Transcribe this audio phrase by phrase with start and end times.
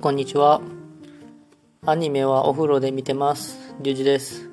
[0.00, 0.60] こんにちは。
[1.84, 3.74] アニメはお風呂で見てます。
[3.80, 4.48] リュウジです、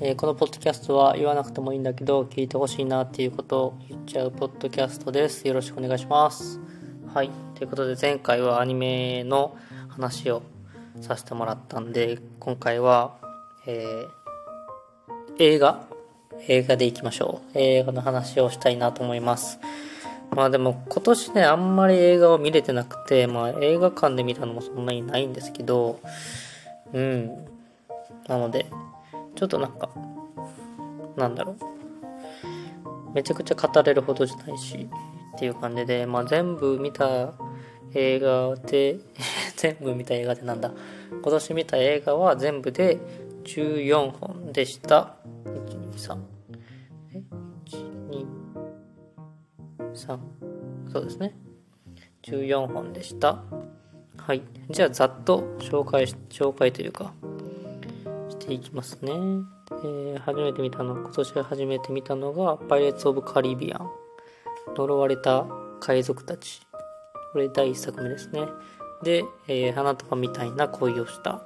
[0.00, 5.46] えーこのポッドキャストは言わなくてもいいんだけど、聞いてほしいなっていうことを言っちゃうポッドキャストです。
[5.46, 6.60] よろしくお願いします。
[7.12, 7.30] はい。
[7.54, 9.54] ということで、前回はアニメの
[9.88, 10.42] 話を
[11.02, 13.18] させてもらったんで、今回は、
[13.66, 14.08] えー
[15.38, 15.86] 映画？
[16.48, 17.58] 映画でいきましょう。
[17.58, 19.60] 映画の話をしたいなと思います。
[20.34, 26.00] まあでも今年ね、あんまり映画を見れてなくて、まあ映画館で見たのもそんなにないんですけど、
[26.92, 27.46] うん。
[28.28, 28.66] なので、
[29.36, 29.90] ちょっとなんか、
[31.16, 33.14] なんだろう。
[33.14, 34.88] めちゃくちゃ語れるほどじゃないし、
[35.36, 37.32] っていう感じで、まあ全部見た
[37.94, 38.96] 映画で、
[39.56, 40.72] 全部見た映画でなんだ。
[41.10, 42.98] 今年見た映画は全部で
[43.44, 45.14] 14本でした。
[45.44, 46.33] 1、2、3。
[50.06, 50.18] 3
[50.92, 51.34] そうですね。
[52.22, 53.42] 14本でした。
[54.16, 54.42] はい。
[54.70, 57.12] じゃあざっと紹介紹介というか
[58.28, 63.90] していきますね、えー初めて見たの今年初めて見たのが「パイレーツ・オブ・カリビアン」
[64.76, 65.46] 呪われた
[65.80, 66.66] 海賊たち。
[67.32, 68.46] これ第1作目ですね。
[69.02, 71.42] で、えー花束みたいな恋をした。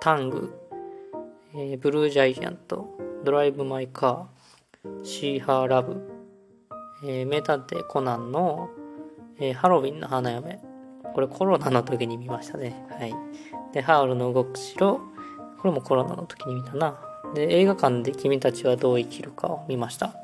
[0.00, 0.52] タング、
[1.54, 2.88] えーブルージャイアント。
[3.24, 5.04] ドライブ・マイ・カー。
[5.04, 6.11] シーハー・ラブ。
[7.04, 8.70] えー名探偵コナンの、
[9.38, 10.60] えーハロウィンの花嫁。
[11.14, 12.86] これコロナの時に見ましたね。
[12.90, 13.14] はい。
[13.72, 15.00] で、ハウルの動く城。
[15.58, 16.98] これもコロナの時に見たな。
[17.34, 20.14] で、映画館で君たちはどう生きるかを見ました。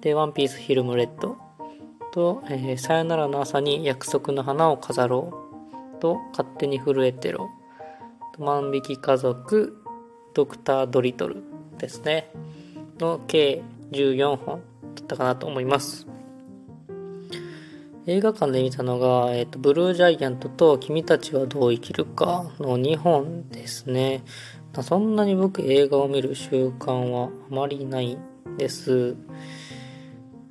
[0.00, 1.36] で、ワンピースフィルムレッド。
[2.12, 5.32] と、えーさよならの朝に約束の花を飾ろ
[5.96, 6.00] う。
[6.00, 7.50] と、勝手に震えてろ。
[8.36, 9.76] と万引き家族。
[10.32, 11.42] ドクター・ドリトル
[11.78, 12.30] ですね。
[12.98, 16.06] の計14本ったかなと思います。
[18.06, 24.24] 映画館で見たのが、えっ、と、ブルージャイアントと君たちはどう生きるかの2本ですね。
[24.82, 28.16] そんなに僕映画を見る習慣はあまりない
[28.56, 29.16] です。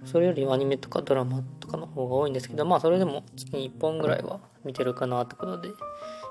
[0.05, 5.69] それよりアニメとかドラマとかの方が多いんですけど、まあそれでも月に1本ぐらいは見てるかなってことで、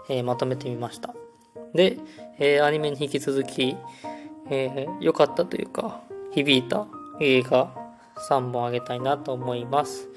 [0.09, 1.15] えーまとめてみました。
[1.75, 1.99] で、
[2.39, 3.77] えーアニメに引き続き、
[4.51, 6.87] えー良かったというか、響いた
[7.21, 7.88] 映画
[8.19, 10.09] 3本あげたいなと思います。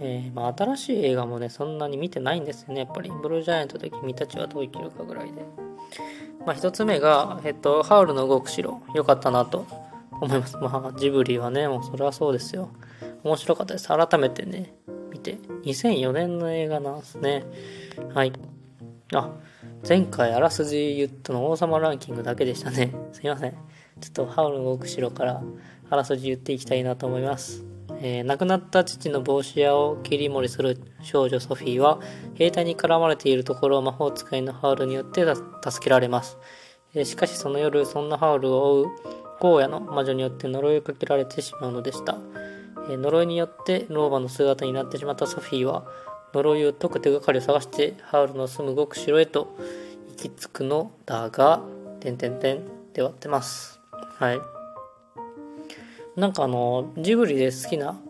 [0.00, 3.10] えーまあ、新しい映画もね、そんなに見てないんですよね、やっぱり。
[3.22, 5.44] ブルージャイアントと君たちはどう生きるかぐらいで。
[6.44, 8.82] まあ、一つ目が、えっと、ハウルの動く城。
[8.94, 9.66] 良かったなと
[10.10, 10.56] 思います。
[10.56, 12.70] まあ、ジブリはね、もうそれはそうですよ。
[13.22, 13.88] 面白かったです。
[13.88, 14.74] 改めてね、
[15.10, 15.38] 見て。
[15.64, 17.44] 2004年の映画なんですね。
[18.12, 18.32] はい。
[19.14, 19.30] あ、
[19.88, 22.92] 前回あらすじ言ったの王様ランキングだけでしたね。
[23.12, 23.52] すいません。
[24.00, 25.42] ちょっとハウルの動く城から
[25.92, 27.66] あらすじ言っていきたいなと思います。
[28.00, 32.00] えー亡くなった父の帽子屋を切り盛りする少女ソフィーは
[32.34, 35.22] 兵隊に絡まれているところを魔法使いのハウルによって
[35.62, 36.38] 助けられます、
[36.94, 38.86] えーしかしその夜そんなハウルを追う
[39.58, 42.16] 荒野の魔女によって呪いをかけられてしまうのでした、
[42.88, 45.84] えー呪いによって老婆の姿になってしまったソフィーは
[46.32, 49.54] 呪いを解く手がかりを探してハウルの住む極城へと
[50.08, 51.60] 行き着くのだが
[52.00, 53.78] 点点点で終わってます。
[54.18, 54.61] はい。
[56.16, 58.00] なんかあの、ジブリで好きな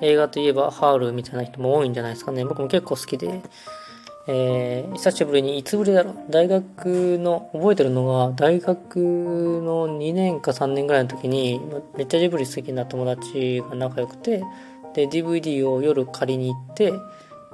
[0.00, 2.44] 映画といえばハウルみたいな人も多いんじゃないですかね。
[2.44, 3.42] 僕も結構好きで、
[4.28, 11.60] えー久しぶりに、いつぶりだろう大学の、覚えてるのが、大学の2年か3年ぐらいの時に、
[11.96, 14.44] めっちゃジブリ好きな友達が仲良くて、
[14.94, 16.92] で、DVD を夜借りに行って、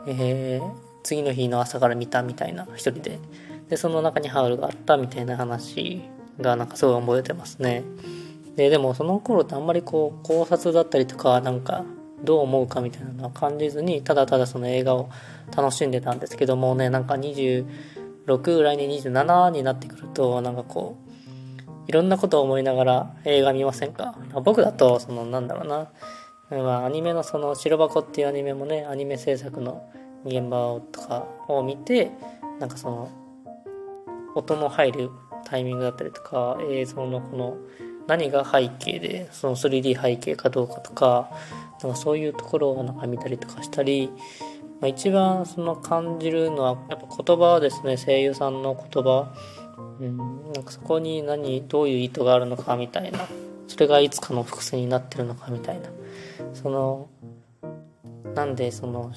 [0.07, 3.19] えー次の日の朝から見たみたいな、一人で。
[3.69, 6.01] で、その中にハウルがあったみたいな話
[6.41, 7.85] が、なんかすごい覚えてますね。
[8.57, 11.85] ででもその頃ってあんまりこう考察だったりとかなんか
[12.23, 15.11] どう思うかみたいなのは感じずにただただその映画を
[15.57, 17.67] 楽しんでたんですけどもねなんか26
[18.63, 21.11] 来年27になってくるとなんかこう
[21.87, 24.17] いろんなことを思いながら映画見ませんか？
[24.45, 25.91] 僕だとそのなんだろうな。
[26.51, 29.83] まアニメのその白箱っていうアニメもねアニメ制作の
[30.25, 32.11] 現場とかを見て
[32.61, 33.11] なんかその
[34.35, 35.11] 音の入る
[35.45, 37.57] タイミングだったりとか映像のこの
[38.07, 41.31] 何が背景でその 3D 背景かどうかとか
[41.83, 44.11] なんかそういうところをなんか見たりとかしたり、
[44.81, 47.97] まあ、一番その感じるのはやっぱ言葉ですね。
[47.97, 49.35] 声優さんの言葉、
[50.01, 53.27] うん、なんかそこに何どういう意図があるのかみたいな。
[53.67, 55.89] それがいつかの伏線になってるのかみたいな。
[56.53, 57.09] その
[58.35, 59.13] なんでその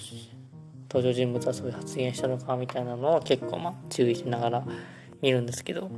[0.89, 4.63] 登場人物はそういう発言したのかみたいなのを結構まあ注意しながら
[5.21, 5.89] 見るんですけど。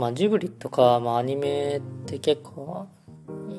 [0.00, 2.86] まあジブリとか、まあ、アニメって結構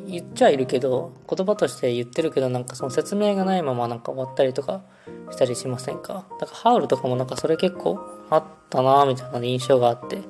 [0.07, 4.81] 言っちゃいるけど言葉として言ってるけどなんかその説明がないままなんか終わったりとか
[5.29, 6.25] したりしませんか？
[6.39, 7.99] だからハウルとかもなんかそれ結構
[8.29, 10.21] あったなみたいな印象があって。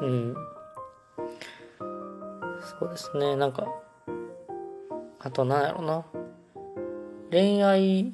[0.00, 0.34] うん。
[2.80, 3.36] そうですね。
[3.36, 3.66] なんか
[5.18, 6.04] あとなんやろな。
[7.30, 8.12] 恋愛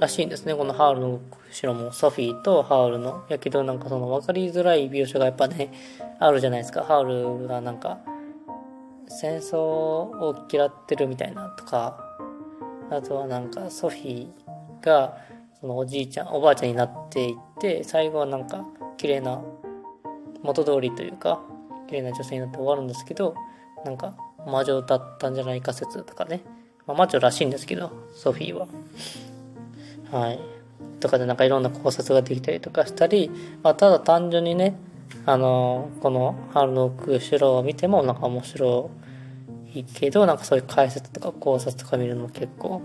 [0.00, 0.54] らしいんですね。
[0.54, 1.20] このハウルの
[1.50, 5.72] 後ろもソフィーとハウルのやけどなんかその分かりづらい描写がやっぱね
[6.18, 6.82] あるじゃないですか。
[6.82, 7.98] ハウルがなんか
[9.08, 11.98] 戦争を嫌ってるみたいなとか
[12.90, 15.16] あとはなんかソフィーが
[15.60, 18.64] そのおじいちゃんおばあちゃんになっていって最後はなんか
[18.96, 19.40] 綺麗な
[20.42, 21.40] 元通りというか
[21.88, 23.34] 綺麗な女性になって終わるんですけど
[23.84, 24.16] なんか
[24.46, 26.42] 魔女だったんじゃないか説とかね、
[26.86, 28.66] まあ、魔女らしいんですけどソフィーは。
[30.10, 30.40] はい。
[31.00, 33.30] とかでなんかいろんな考察ができたりとかしたり、
[33.62, 34.76] まあ、ただ単純にね
[35.26, 38.90] あのこの春の後ろを見てもなんか面白
[39.74, 42.82] いけどなんかそういう解説とか考察とか見るのも結構好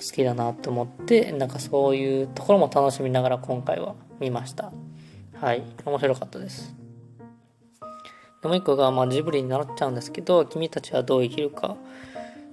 [0.00, 4.72] きだなと思ってなんかそういうところも楽しみながら今回は見ました。
[5.40, 5.62] はい。
[5.84, 6.74] 面白かったです。
[8.42, 11.76] でもう一個がまあジブリになっちゃうんですけど君たちはどう生きるか、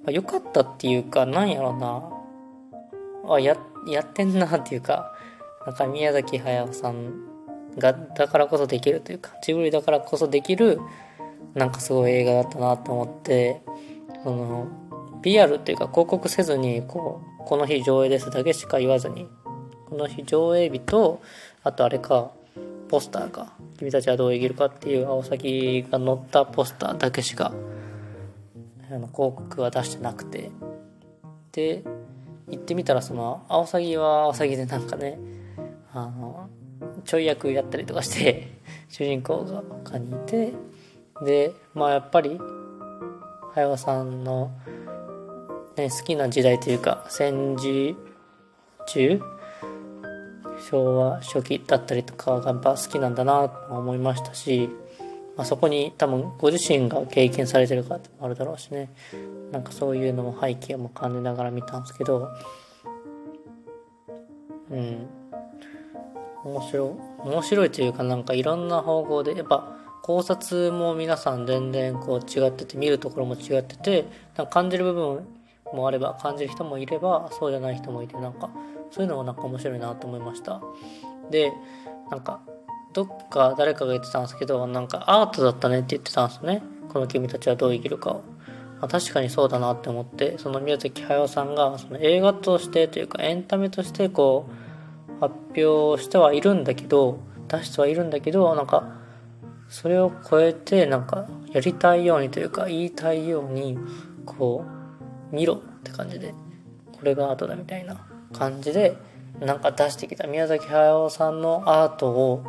[0.05, 2.03] まあ、かったっていうかなんやろな。
[3.33, 3.55] あや
[3.87, 5.13] やってんなっていうか
[5.65, 7.31] なんか宮崎駿さん
[7.77, 10.79] がだからこそできるというかジブリだからこそできる
[11.53, 13.61] なんかすごい映画だったなと思って
[14.23, 14.67] その
[15.21, 19.27] PR っていうか広告せずにこうこの日上映ですだけしか言わずに
[19.87, 21.21] この日上映日と
[21.63, 22.31] あとあれか
[22.89, 27.53] ポスターか君たちはどう生きるかっていう青崎が載ったポスターだけしか
[28.89, 30.51] あの広告は出してなくて。
[31.51, 31.83] で
[32.51, 35.17] 行ってみたらその青崎は青崎でなんかね
[35.93, 36.49] あの
[37.05, 38.47] ちょい役やったりとかして
[38.89, 40.53] 主人公が他にいて
[41.23, 42.39] でまあやっぱり
[43.53, 44.51] 早さんの、
[45.75, 47.95] ね、好きな時代というか戦時
[48.87, 49.21] 中
[50.69, 54.69] 昭和初期だったりとかがやっぱ好きなんだなと思いましたし、
[55.37, 58.89] まあ、そこに多分ご自身が経験されてるかってもあるだろうしね。
[59.51, 62.29] なんかそういうのも背景も感じながら見たんですけど。
[64.69, 65.07] うん。
[66.43, 74.05] 面白面白いというかなんかいろんな方向でやっぱ考察も皆さん全然こう違ってて見るところも違ってて
[74.35, 75.27] なんか感じる部分
[75.71, 78.49] もあれば感じる人もいればそうじゃない人もいてなんか
[78.89, 80.61] そういうのもなんか面白いなと思いました。
[81.29, 81.53] で
[82.09, 82.41] なんか
[82.93, 86.61] どっか誰かが言ってたんですけどなんかアートだったねって言ってたんですよね。
[86.89, 88.15] この君たちはどう生きるかを、
[88.79, 98.99] まあ、確かにそうだなって思ってその宮崎駿さんがその映画としてというかエンタメとしてこう発表してはいるんだけど出してはいるんだけどなんか
[99.69, 103.77] それを超えてなんかやりたいようにというか言いたいように
[104.25, 104.65] こ
[105.31, 106.33] う見ろって感じで
[106.91, 108.97] これがアートだみたいな感じで
[109.39, 112.43] なんか出してきた宮崎駿さんのアートを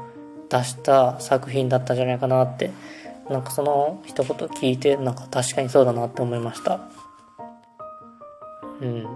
[0.52, 2.70] 出した作品だったじゃないかなって
[3.30, 6.80] なんかその一言聞いてなんか確かにそうだなって思いました。
[8.80, 9.06] うん。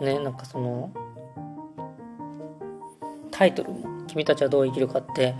[0.00, 0.90] ねなんかその
[3.30, 3.70] タイトル
[4.08, 5.34] 「君たちはどう生きるか」って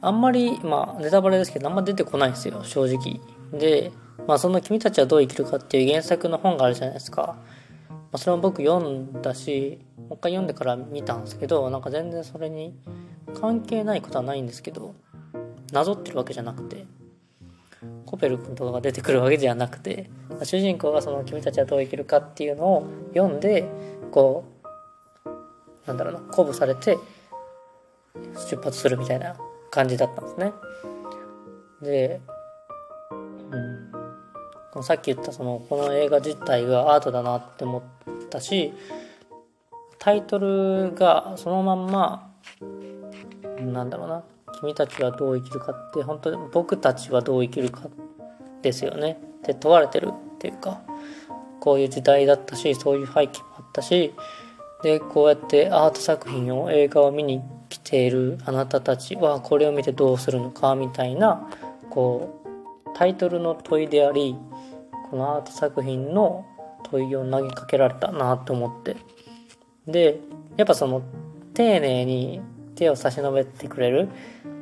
[0.00, 3.20] あんまりまあネタバレですけどあんま出てこないんですよ正直。
[3.52, 3.92] で
[4.26, 7.36] まあその「君たちはどう生きるか」っていう原作の本があるじゃないですか、
[7.88, 9.80] まあ、それも僕読んだし
[10.16, 12.74] う一回読んでから見たんですけどなんか全然それに
[13.40, 14.94] 関係ないことはないんですけど
[15.72, 16.86] なぞってるわけじゃなくて
[18.04, 20.10] コペル君とかが出てくるわけじゃなくて
[20.42, 23.64] 主人公がその「君たちはどう生きるか」っていうのを読んで
[24.10, 24.44] こ
[25.24, 26.98] うなんだろうな鼓舞されて
[28.50, 29.36] 出発するみたいな
[29.70, 30.52] 感じだったんですね。
[31.80, 32.20] で、
[34.74, 37.82] うん、さっき言ったそのこの映画自体がアートだなって思っ
[38.28, 38.72] たし
[40.00, 42.32] タイトルがそのまんま
[43.60, 44.24] なんだろうな
[44.58, 47.82] 君たちはどう生きるかって本当に僕たちはどう生きるか
[48.62, 49.18] ですよね。
[49.38, 50.80] って問われてるっていうか
[51.60, 54.14] こういう時代だったしそういう背景もあったし
[54.82, 61.48] でこうやってアート作品を映画を見に来ているあなたたちはこれを見てどうするのかみたいな
[61.90, 64.34] こうタイトルの問いであり
[65.10, 66.46] このアート作品の
[66.84, 68.96] 問いを投げかけられたなと思って。
[69.90, 70.20] で
[70.56, 71.02] やっぱその
[71.54, 72.40] 丁寧に
[72.74, 74.08] 手を差し伸べてくれる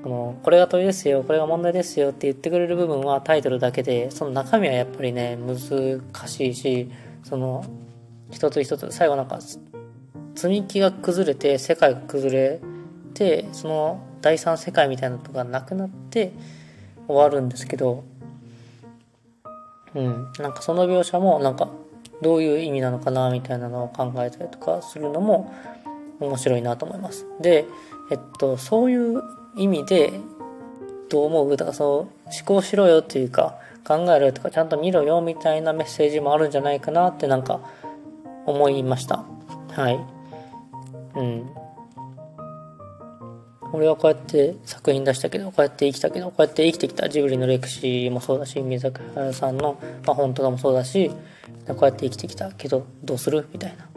[0.02, 6.90] このこれが問いですよこれが問題ですよって言ってくれる部分はタイトルだけでその中身はやっぱりね難しいし
[7.24, 7.64] その
[8.30, 9.60] 一つ一つ最後なんか積
[10.48, 12.60] み木が崩れて世界が崩れ
[13.14, 16.32] てその第三世界みたいなのがなくなって
[17.06, 18.04] 終わるんですけど、
[19.94, 21.68] うん、なんかその描写もなんか
[22.22, 25.52] どういう意味なのかなみたいなのを考えたりとかするのも
[26.20, 27.26] 面白いなと思います。
[27.40, 27.64] で、
[28.10, 29.22] えっと、そういう
[29.56, 30.12] 意味で
[31.08, 31.56] どう思う？
[31.56, 32.08] だからそう思
[32.44, 33.56] 考しろよっていうか
[33.86, 37.60] 考えろとかちゃんと見ろよみたいなメッセージもあるんじゃないかなってなんか
[38.46, 39.24] 思いました。
[39.70, 39.98] はい。
[41.14, 41.50] うん。
[43.72, 51.10] 俺はこうやって作品出したけど、こうやって生きたけど、こうやって生きてきたジブリの歴史もそうだし、宮崎駿さんの、まあ、本とかもそうだし、
[51.74, 53.46] こうやって生きてきたけど、どうする？
[53.52, 53.88] みたいな。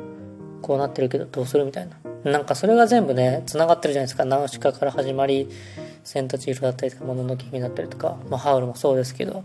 [0.62, 1.66] こうなってるけど、どうする？
[1.66, 1.98] みたいな。
[2.32, 4.26] なんかそれが全部ね、繋がってるじゃないですか。
[4.26, 5.50] ナウシカから始まり、
[6.04, 9.44] 千と千尋だったりとか、もののけ姫だったりとか、まあ、ハウルもそうですけど、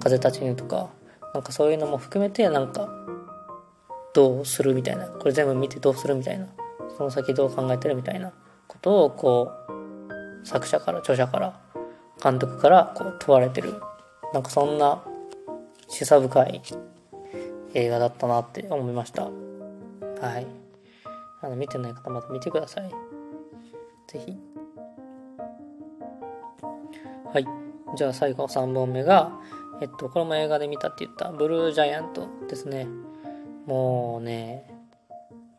[0.00, 0.88] 風立ちぬとか、
[1.34, 2.88] なんかそういうのも含めて、なんか、
[4.14, 4.74] どうする？
[4.74, 5.06] みたいな。
[5.06, 6.14] これ全部見てどうする？
[6.14, 6.46] みたいな。
[6.96, 7.94] その先どう考えてる？
[7.94, 8.32] みたいな
[8.66, 9.52] ことを、こ
[10.42, 11.60] う、作者から、著者から、
[12.22, 13.74] 監督からこう問われてる。
[14.32, 15.02] なんかそんな
[15.88, 16.62] 示唆深い
[17.74, 19.24] 映画だったなって思いました。
[19.24, 19.30] は
[20.38, 20.46] い。
[21.40, 22.90] あの、見てない方また見てください。
[24.08, 24.36] ぜひ。
[27.32, 27.46] はい。
[27.96, 29.32] じゃあ最後3本目が、
[29.80, 32.86] えっと、これも映画で見たって言ったブルージャイアントですね。
[33.66, 34.66] もうね、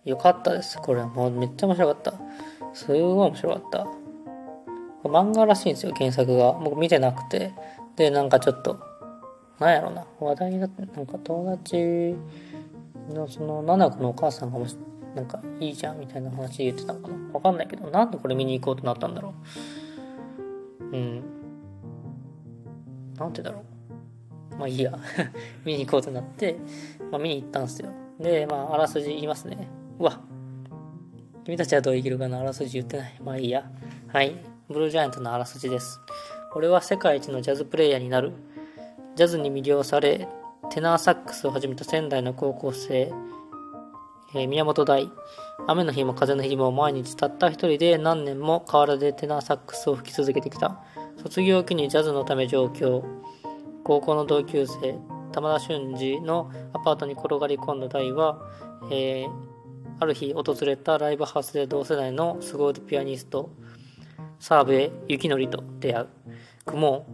[0.03, 0.79] よかったです。
[0.79, 2.13] これもうめっちゃ面白かった。
[2.73, 3.87] すごい面白かった。
[5.07, 6.53] 漫画らしいんですよ、原作が。
[6.53, 7.53] 僕見てなくて。
[7.95, 8.79] で、なんかちょっと、
[9.59, 12.15] なんやろな、話題になって、なんか友達
[13.13, 14.77] のその、七子のお母さんがもし、
[15.15, 17.15] なんかいいじゃんみたいな話言ってたのかな。
[17.33, 19.33] わかんないけど、なんでこれ見に行こうとなったんだろ
[20.79, 20.83] う。
[20.95, 21.23] うん。
[23.17, 23.63] なんてだろ
[24.53, 24.55] う。
[24.55, 24.97] まあいいや。
[25.65, 26.55] 見に行こうとなって、
[27.11, 27.89] まあ見に行ったんですよ。
[28.19, 29.67] で、まああらすじ言いますね。
[29.99, 30.21] うわ。
[31.43, 33.19] 君たちはどう生きるかのあらすじ言ってない。
[33.23, 33.69] まあいいや。
[34.07, 34.35] はい。
[34.69, 35.99] ブルージャイアントのあらすじです。
[36.55, 38.33] 俺は世界一のジャズプレイヤーになる。
[39.19, 40.29] ジャズに魅了され、
[40.69, 43.11] テナーサックスを始めた仙台の高校生、
[44.33, 45.11] えー、宮本大。
[45.67, 50.81] 雨の日も風の日も毎日たった一人で何年も河原でテナーサックスを吹き続けてきた。
[51.21, 53.03] 卒業を機にジャズのため上京。
[53.83, 54.97] 高校の同級生、
[55.33, 58.39] 玉田俊二のアパートに転がり込んだ大は、
[58.89, 59.29] えー、
[59.99, 63.49] ある日訪れたライブハウスで同世代の凄腕ピアニスト、
[64.39, 66.07] 澤部幸則と出会う。
[66.65, 67.05] 雲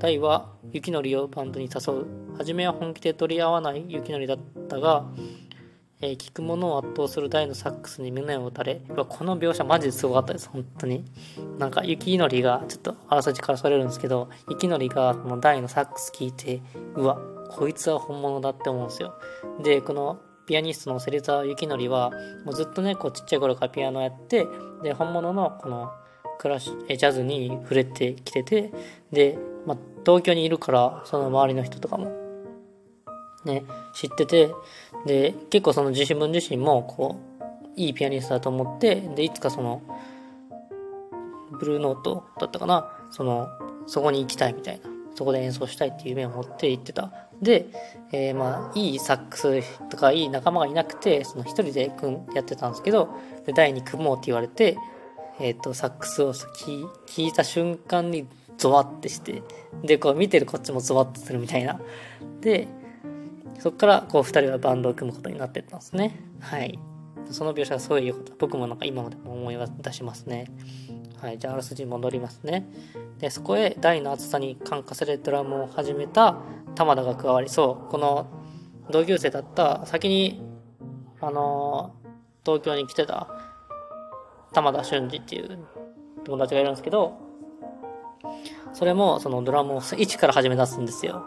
[0.00, 2.06] 大は幸則をバンドに誘う。
[2.38, 5.04] 初めは本気で取り合わない幸則だったが、
[6.00, 11.04] えー、聞くものを圧倒する大のサックスに胸を打たれ、この描写マジですごかったです、本当に。
[11.58, 16.62] なんか、雪のりが、ちょっとあらすじからそれるんですけど、雪のりがこの大のサックス聞いて、
[16.94, 17.18] うわ、
[17.50, 19.12] こいつは本物だって思うんですよ。
[19.62, 22.10] で、このピアニストの芹沢幸則は、
[22.46, 24.46] もうずっとね、こうちっちゃい頃からピアノやって、
[24.82, 25.92] で、本物のこの
[26.38, 28.72] クラッシュ、ジャズに触れてきてて、
[29.12, 32.12] で、まあ、東京にいるから、その周りの人とかも、
[33.44, 33.64] ね、
[33.94, 34.50] 知ってて、
[35.06, 37.40] で、結構その自分自身も、こう、
[37.76, 39.82] いいピアニストだと思って、で、いつかその、
[41.52, 43.48] ブルーノートだったかな、その、
[43.86, 47.12] そこに行きたいみたいな、そこで演奏したいっていう夢を持って行ってた。
[47.42, 47.66] で、
[48.12, 51.92] えー、まあ、いいサックスとかいい仲間がいなくて、その一人で
[52.34, 53.08] やってたんですけど、
[53.46, 54.76] で、第2組もうって言われて、
[55.38, 56.86] えっ、ー、と、サックスを聞
[57.26, 58.26] いた瞬間に
[58.60, 59.42] ゾワってして、
[59.82, 61.80] で、こう見てるこっちもゾワッとするみたいな。
[62.42, 62.68] で、
[63.58, 66.20] そこからこう二人はバンドを組むことになってったんですね。
[66.40, 66.78] はい。
[67.30, 68.32] その描写がすごい良かった。
[68.38, 70.46] 僕もなんか今までも思い出しますね。
[71.22, 71.38] はい。
[71.38, 72.68] じゃああらすじに戻りますね。
[73.18, 76.36] で、そこへ大の厚さに感化されドラムを始めた
[76.74, 78.26] 玉田が加わり、そう、この
[78.90, 80.42] 同級生だった先に、
[81.22, 81.94] あの、
[82.44, 83.26] 東京に来てた
[84.52, 85.58] 玉田俊二っていう
[86.24, 87.29] 友達がいるんですけど、
[88.72, 91.24] それもそのドラムを一から始め出すんですよ。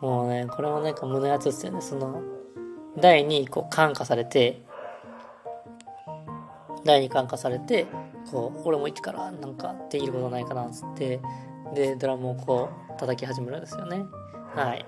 [0.00, 1.80] もうね、これもなんか胸熱ですよね。
[1.80, 2.22] その、
[2.98, 4.62] 第にこう感化されて、
[6.84, 7.86] 第に感化されて、
[8.30, 11.20] こう、俺も一からなんかできることないかなっつって、
[11.74, 14.04] で、ドラムをこう叩き始めるんですよね。
[14.54, 14.84] はい。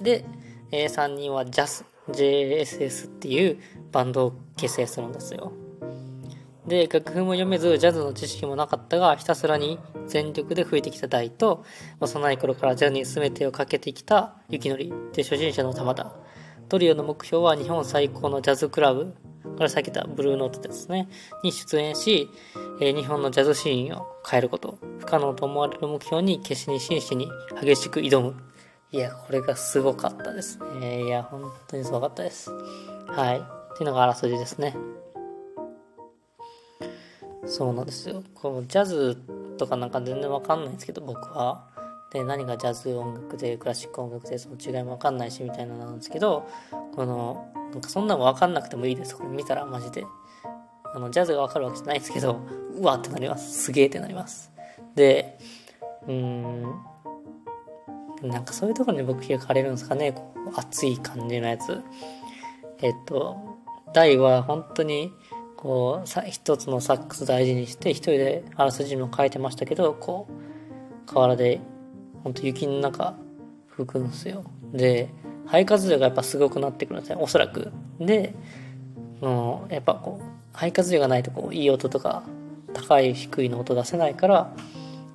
[0.00, 0.24] で、
[0.70, 3.58] えー、3人は JAS、JSS っていう
[3.90, 5.52] バンドを結成するんですよ。
[6.66, 9.78] で、楽譜も読めず、ジャズの知識もなかったが、ひたすらに
[10.08, 11.64] 全力で吹いてきた大と、
[12.00, 16.12] 幼い頃からジャズに全てをかけてきた雪のりで初心者の玉田。
[16.68, 19.14] トリオの目標は日本最高のジャズクラブ、
[19.56, 21.08] これさっき言ったブルーノートですね、
[21.42, 22.28] に出演し、
[22.80, 27.28] え、日本のジャズシーンを変えること、不可能と思われる目標に決死に真摯に
[27.60, 28.34] 激しく挑む。
[28.90, 31.04] いや、これがすごかったですね。
[31.04, 32.50] いや、本当にすごかったです。
[33.06, 33.38] はい。
[33.38, 34.76] っていうのがあらすじですね。
[37.46, 38.22] そうなんですよ。
[38.34, 39.16] こうジャズ
[39.58, 41.66] とかなんか全然わかんないんですけど、僕は。
[42.10, 46.48] で、何がジャズ音楽で、クラシック音楽で、その違いもわかんないし、みたいなのなんですけど、
[46.94, 49.14] この、なんかそんなのわかんなくてもいいです。
[49.14, 50.06] これ見たらマジで。
[50.94, 52.40] あの、ジャズがわかるわけじゃないですけど、
[52.80, 53.64] うわってなります。
[53.64, 54.50] すげえってなります。
[54.94, 55.38] で、
[56.06, 56.62] うん、
[58.22, 60.14] なんかそういうところに僕惹かれるんですかね。
[60.56, 61.82] 熱い感じのやつ。
[62.80, 63.36] えっと、
[63.92, 65.12] 大は本当に、
[65.58, 71.60] こう、さ一つのサックス大事にして、一人であらすじも書いてましたけど、こう、河原で
[72.22, 73.16] ほんと雪の中
[73.66, 74.44] 吹くんですよ。
[74.72, 75.08] で、
[75.46, 77.72] 肺活量がやっぱすごくなってくるんですね、おそらく。
[77.98, 78.34] で、
[79.20, 82.22] のやっぱこう、肺活量がないとこう、いい音とか、
[82.72, 84.54] 高い低いの音出せないから、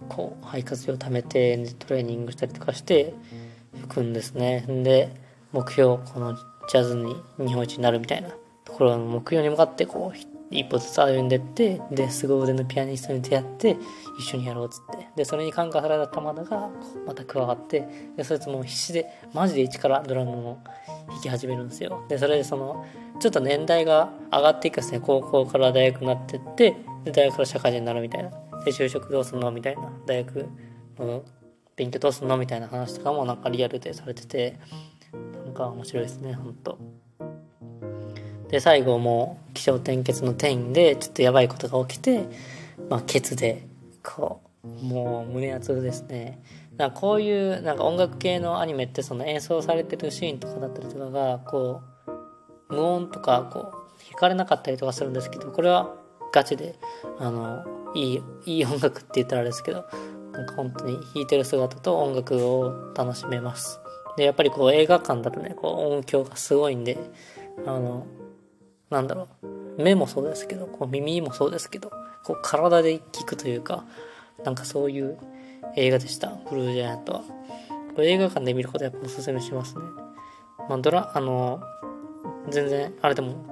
[0.09, 3.13] こう、肺活量を貯めてトレーニングしたりとかして
[3.75, 4.65] 吹くんですね。
[4.67, 5.15] で、
[5.53, 8.27] 目標、このジャズに日本一になるみたいな
[8.65, 13.77] ところの目標に向かってこう、一歩ずつ歩んでって、で、凄腕のピアニストに出会って、
[14.19, 15.07] 一緒にやろうっつって。
[15.15, 16.69] で、それに感化された玉田が、
[17.05, 20.57] また加わって、で、そいつも必死で、マジで一からドラムを
[21.09, 22.03] 弾き始めるんですよ。
[22.07, 22.85] で、それでその、
[23.19, 24.99] ちょっと年代が上がっていくんですね。
[24.99, 28.29] 高校から大学になってって、で、大学から社会人になるみたいな。
[28.63, 29.91] で、就職どうすんのみたいな。
[30.05, 30.47] 大学
[30.99, 31.23] の
[31.75, 34.59] 勉強どうすんのみたいな話とかもなんかリアルでされてて、
[35.45, 36.77] なんか面白いですね、ほんと。
[38.53, 42.27] で、最後も気象転結の転移でちょっとやばいことが起きて、
[42.87, 43.67] まあ、ケツで、
[44.03, 46.39] こう、もう胸熱ですね。
[46.77, 51.81] なんかこういうなんか音楽系のアニメってその演奏されてるシーンとかだったりとかが、こ
[52.69, 55.95] う、無音とか、こう、弾かれなかったりとかするんですけど、これは
[56.31, 56.75] ガチで、
[57.17, 59.83] あの、いい、いい音楽って言ったらあれですけど、
[60.31, 63.79] なんか本当に弾いてる姿と音楽を楽しめます。
[64.15, 66.99] で、やっぱりこう映画館だとね、こう音響がすごいんで、
[67.65, 68.05] あの、
[68.93, 71.91] なんだろう、目もそうですけど、こう耳もそうですけど、
[72.23, 73.83] こう体で聞くというか、
[74.45, 75.17] なんかそういう
[75.75, 77.23] 映画でした、ブルージャイアントは。
[77.95, 79.81] これ映画館で見ることやっぱおすすめしますね。
[80.69, 81.61] まあドラ、あの、
[82.49, 83.51] 全然、あれでも、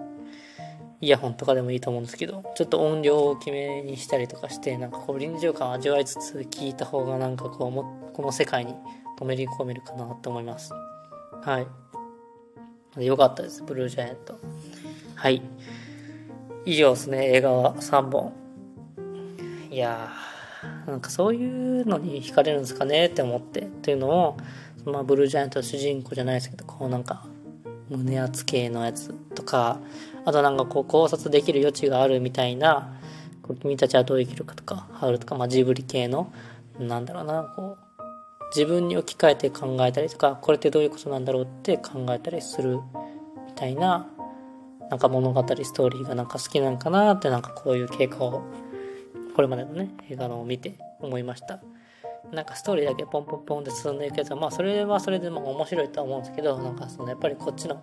[1.02, 8.76] イヤホンとかでもいいと思うんですけど、ちょっと音量を大きめにしたりとかして、なんかこう臨場感を味わいつつ聞いた方がなんかこうも、この世界に
[9.20, 10.72] 止めり込めるかなと思います。
[11.42, 11.66] は
[12.98, 13.06] い。
[13.06, 14.36] よかったです、ブルージャイアント。
[15.22, 15.40] はい。
[16.66, 18.34] 以上ですね、映画は3本。
[19.70, 23.68] いやー、なんかそういうのに惹かれるんですかねって思って。
[23.84, 24.38] というのを、
[24.84, 27.28] まあ、ブルージャイアント主人公じゃないですけど、こうなんか、
[27.92, 29.80] 胸圧系のやつとか、
[30.26, 33.00] あとなんかこう考察できる余地があるみたいな、
[33.44, 36.34] こう君たちはどう生きるかとか、ハウルとか、まあ、ジブリ系の、
[36.80, 38.04] なんだろうな、こう、
[38.56, 42.80] 自分に置き換えて考えたりとか、これってどういうことなんだろうって考えたりする
[43.46, 44.08] みたいな
[44.92, 48.44] なんか物語ストーリーがなんか好きなんかなってなんかこういう経過を
[49.34, 51.62] これまでのね映画のを見て思いました。
[52.34, 57.80] なんかストーリーだけポンポンポンって進んでいくやつはまあそれはそれでも面白いとは思うんですけどなんかそのやっぱりこっちの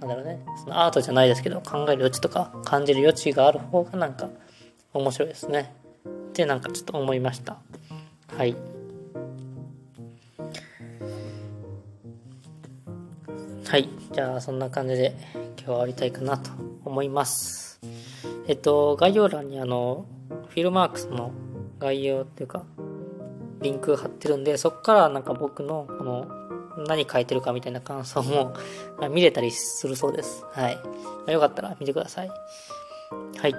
[0.00, 4.30] なんだろうねそのアートじゃないですけど考える余地とか感じる余地がある方がなんか
[4.94, 5.74] 面白いですね。
[6.06, 7.58] ってなんかちょっと思いました。
[8.36, 8.56] はい。
[13.68, 13.88] はい。
[14.12, 15.41] じゃあそんな感じで。
[15.62, 16.50] 今日は終わりたいかなと
[16.84, 17.80] 思います。
[18.48, 20.06] えっと、概要欄にあの、
[20.48, 21.30] フィルマークスの
[21.78, 22.64] 概要っていうか、
[23.60, 26.26] リンク貼ってるんで、そこからなんか僕のこの
[26.88, 28.54] 何書いてるかみたいな感想も
[29.08, 30.44] 見れたりするそうです。
[30.50, 31.32] はい。
[31.32, 32.28] よかったら見てください。
[32.28, 32.34] は
[33.46, 33.54] い。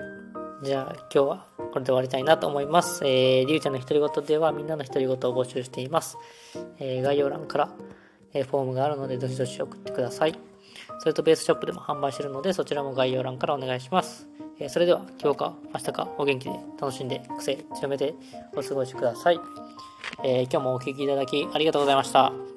[0.62, 3.06] じゃあ今日はこれで終わりたいなと思います。
[3.06, 6.18] えー、りゅうちゃんの独り言ではみんなの独り言を募集しています。
[6.80, 7.70] えー、概要欄から、
[8.34, 10.53] えー、フォームがあるのでどしどし送ってください。
[11.04, 14.26] それとベースショップでも販売しているので、そちらも概要欄からお願いします。
[14.58, 18.16] えそれでは今日か明日かお元気で楽しんで癖強めて
[18.56, 19.40] お過ごしください。
[20.24, 22.53] えー、今日もお聴きいただきありがとうございました。